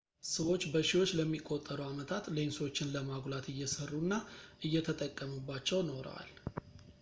ሰዎች 0.35 0.61
በሺዎች 0.73 1.09
ለሚቆጠሩ 1.17 1.77
ዓመታት 1.89 2.29
ሌንሶችን 2.37 2.91
ለማጉላት 2.95 3.45
እየሠሩ 3.53 3.91
እና 4.05 4.15
እየተጠቀሙባቸው 4.69 5.85
ኖረዋል 5.91 6.31